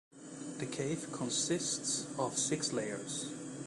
The 0.57 0.65
cave 0.65 1.11
consists 1.11 2.07
of 2.17 2.35
six 2.35 2.73
layers. 2.73 3.31